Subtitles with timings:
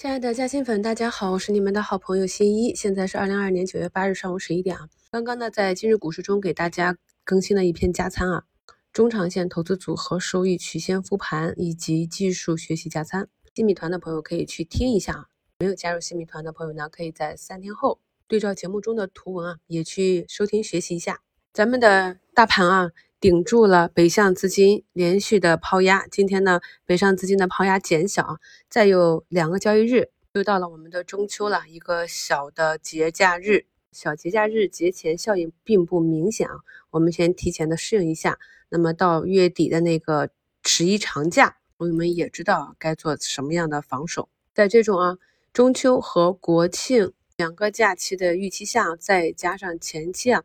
[0.00, 2.72] 亲爱的嘉兴粉，大家好，我是你们的好朋友新一。
[2.72, 4.88] 现在是二零二二年九月八日上午十一点啊。
[5.10, 8.44] 刚刚呢，在今日股市中给大家更新了一篇加餐啊，
[8.92, 13.28] 中长线投资组合收益曲线复盘以及技术学习加餐。
[13.56, 15.26] 新米团的朋友可以去听一下啊，
[15.58, 21.22] 没有加入新米团的朋友呢，可以在三天后对照节目中的图文啊，也去收听学习一下。
[21.52, 22.92] 咱们的大盘啊。
[23.20, 38.38] 顶住了北向资金连续的抛压，今天呢，北上资金的抛压减小，再有两个交易日，又到了我们的中秋了，一个小的节假日，小节假日节前效应并不明显啊，我们先提前的适应一下。
[38.68, 40.30] 那么到月底的那个
[40.62, 44.28] 十一长假，朋友们也知道该做什么样的防守。
[44.54, 45.18] 在这种啊
[45.52, 50.44] 中秋和国庆两个假期的预期下，再加上前期啊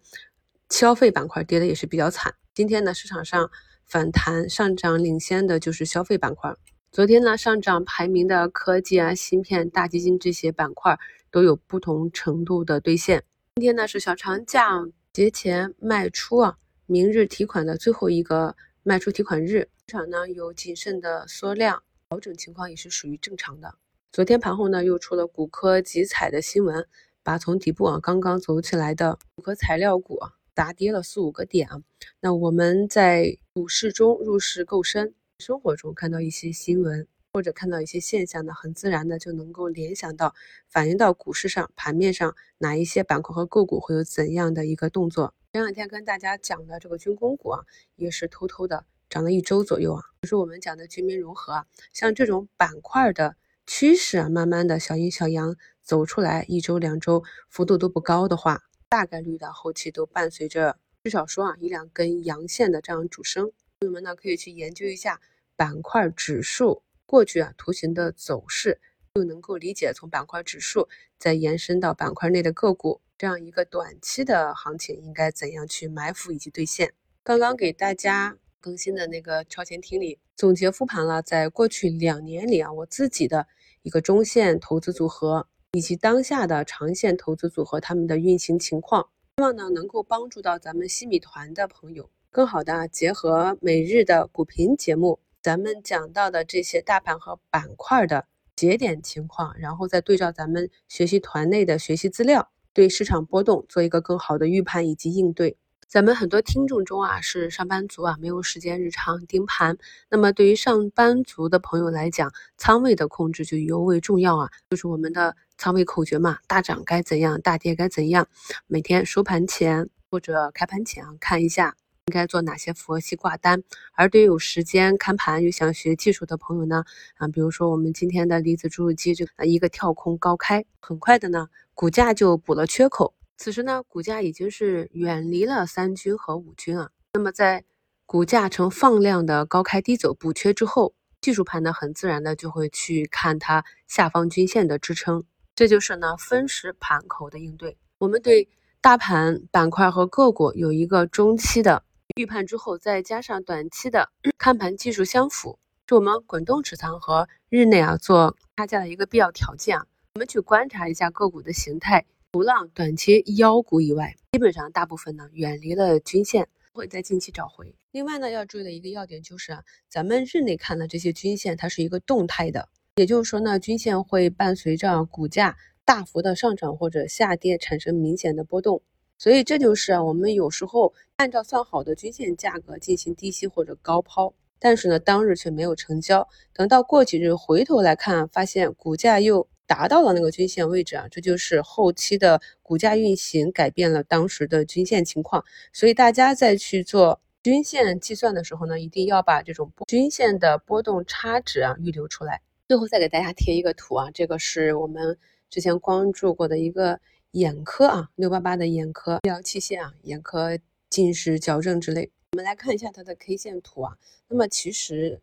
[0.70, 2.34] 消费板块跌的也是比较惨。
[2.56, 3.50] 今天呢，市场上
[3.84, 6.56] 反弹上涨领先的就是消费板块。
[6.92, 11.00] 昨天呢，上涨排名的科技啊、芯片、大基金这些板块
[11.32, 13.24] 都有不同程度的兑现。
[13.56, 23.74] 今天呢是小长假节前卖出啊，明日提款的最后一个卖出提款日，市场呢有谨慎的缩量调整情况也是属于正常的。
[24.12, 26.88] 昨天盘后呢又出了骨科集采的新闻，
[27.24, 30.34] 把从底部啊刚刚走起来的骨科材料股啊。
[30.56, 31.82] 砸跌了四五个点啊，
[32.20, 40.36] 那我们在股市中入市够深，生活中看到一些新闻或者看到一些现象呢，很自然的就能够联想到
[40.70, 45.34] 反映到股市上盘面上哪一些板块和个股会有怎样的一个动作。
[45.54, 47.62] 前两天跟大家讲的这个军工股啊，
[47.96, 58.62] 也是偷偷的涨了一周左右啊，就是我们讲的军民融合啊，像这种板块的趋势啊，慢慢的小阴小阳走出来，一周两周幅度都不高的话。
[58.94, 63.46] 大概率的后期都伴随着至少说啊一两根阳线的这样主升，
[63.80, 65.20] 朋友们呢可以去研究一下
[65.56, 68.80] 板块指数过去啊图形的走势，
[69.16, 70.88] 就能够理解从板块指数
[71.18, 76.94] 再延伸到板块内的个股这样一个短期的行情应该怎样去埋伏以及兑现。
[77.24, 83.48] 刚刚给大家更新的那个超前听里总结复盘了，在过去两年里啊我自己的
[83.82, 85.48] 一个中线投资组合。
[85.74, 105.58] 以及当下的长线投资组合，他们的运行情况，希望呢能够帮助到咱们西米团的朋友，更好的结合每日的股评节目，咱们讲到的这些大盘和板块的节点情况，然后再对照咱们学习团内的学习资料，对市场波动做一个更好的预判以及应对。
[105.88, 109.78] 咱们很多听众中啊是上班族啊，没有时间日常盯盘。
[110.10, 114.50] 那么对于上班族的朋友来讲，仓位的控制就尤为重要啊。
[114.72, 118.28] 就是我们的仓位口诀嘛，大涨该怎样，大跌该怎样。
[118.68, 121.76] 每天收盘前或者开盘前，看一下
[122.08, 123.64] 应该做哪些符合期挂单。
[123.94, 126.84] 而对于有时间看盘又想学技术的朋友呢，
[127.16, 133.14] 啊，比如说我们今天的离子注入机，这一个跳空高开，很快的呢，股价就补了缺口。
[133.38, 136.90] 此时呢，股价已经是远离了三均和五均啊。
[137.14, 137.64] 那么在
[138.06, 145.24] 股价呈放量的高开低走补缺之后，技术盘呢很自然的就会去看它下方均线的支撑，
[145.56, 147.78] 这就是呢分时盘口的应对。
[148.00, 148.50] 我们对
[148.82, 151.84] 大盘板块和个股有一个中期的
[152.16, 159.86] 预判之后，再加上短期的 看盘技术相符，是我们滚动持仓和日内啊做差价的一个必要条件啊。
[160.16, 162.06] 我们去观察一下个股的形态。
[162.34, 167.76] 除了短期妖股以外，基本上大部分呢远离了均线，会在近期找回。
[167.92, 169.56] 另外呢，要注意的一个要点就是，
[169.88, 178.82] 咱们日内看的这些均线，它是一个动态的，也就是说呢，均线会伴随着股价大幅的上涨或者下跌产生明显的波动。
[179.18, 189.48] 所以这就是啊我们有时候按照算好的均线价格进行低吸或者高抛，但是呢当日却没有成交，等到过几日回头来看，发现股价又。
[189.66, 202.42] 达到了那个均线位置啊，这就是后期的股价运行改变了当时的均线情况，所以大家在去做均线计算的时候呢，一定要把这种均线的波动差值啊预留出来。
[202.68, 205.18] 最后再给大家贴一个图啊，这个是我们
[205.50, 207.00] 之前关注过的一个
[207.32, 210.58] 眼科啊，六八八的眼科医疗器械啊，眼科
[210.90, 212.12] 近视矫正之类。
[212.32, 215.22] 我们来看一下它的 K 线图啊，那么其实。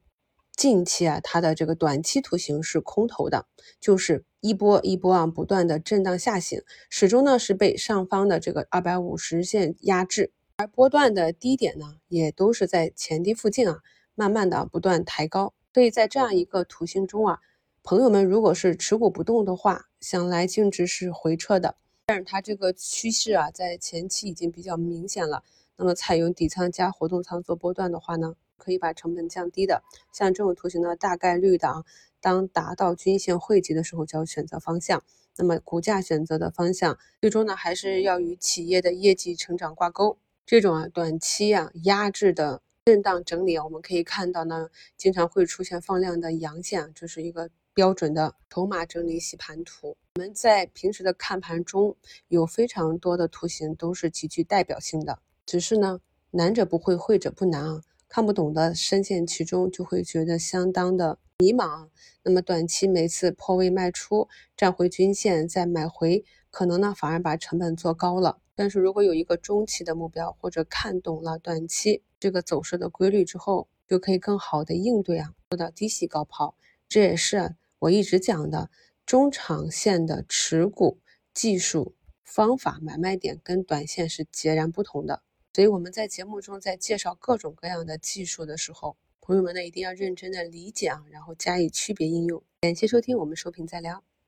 [0.56, 3.46] 近期啊，它的这个短期图形是空头的，
[3.80, 13.78] 就是一波一波啊，不断的震荡下行，始终呢是被上方的这个二百五十线压制，而波段的低点呢也都是在前低附近啊，
[14.14, 15.54] 慢慢的不断抬高。
[15.72, 17.40] 所以在这样一个图形中啊，
[17.82, 21.76] 朋友们如果是持股不动的话，想来净值是回撤的，
[22.06, 25.42] 但是它这个趋势啊，在前期已经比较明显了。
[25.76, 28.34] 那么采用底仓加活动仓做波段的话呢？
[28.58, 29.82] 可以把成本降低的，
[30.12, 31.82] 像这种图形呢，大概率的啊，
[32.20, 35.02] 当达到均线汇集的时候，就要选择方向。
[35.38, 40.18] 那么股价选择的方向，最终呢还是要与企业的业绩成长挂钩。
[40.44, 49.96] 这种啊短期啊压制的震荡整理啊，我们可以看到呢，经常会出现放量的阳线，这是一个标准的筹码整理洗盘图。
[50.14, 51.94] 我们在平时的看盘中
[52.28, 56.00] 有非常多的图形都是极具代表性的，只是呢
[56.30, 57.82] 难者不会，会者不难啊。
[58.08, 61.88] 看不懂的深陷其中，就会觉得相当的迷茫。
[62.24, 64.26] 那么短期每次破位卖出，
[64.56, 68.38] 站回均线再买回，可能呢反而把成本做高了。
[68.60, 76.54] 但是如果有一个中期的目标，或者看懂了短期这个走势的规律之后，就可以更好的应对啊，做到低吸高抛。
[76.86, 78.68] 这也是我一直讲的
[79.06, 80.98] 中长线的持股
[81.32, 85.22] 技术方法，买卖点跟短线是截然不同的。
[85.54, 92.42] 所以我们在节目中在介绍各种各样的技术的时候，朋友们呢一定要认真的理解啊，然后加以区别应用。
[92.60, 94.04] 感谢收听，我们收评再聊。